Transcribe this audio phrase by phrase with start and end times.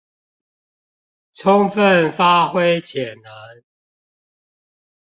[1.31, 3.63] 充分發揮潛能